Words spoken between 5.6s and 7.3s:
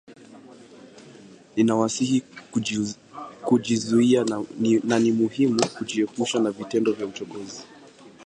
kujiepusha na vitendo vya